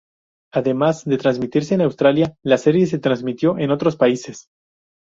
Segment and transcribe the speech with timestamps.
[0.51, 4.47] Además de transmitirse en Australia la serie se transmitió en otros países.